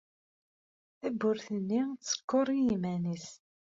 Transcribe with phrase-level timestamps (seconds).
[0.99, 3.27] Tawwurt-nni tsekkeṛ i yiman-nnes.